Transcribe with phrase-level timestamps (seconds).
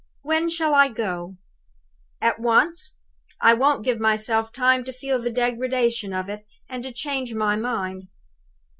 [0.23, 1.37] When shall I go?
[2.21, 2.93] At once!
[3.39, 7.55] I won't give myself time to feel the degradation of it, and to change my
[7.55, 8.07] mind."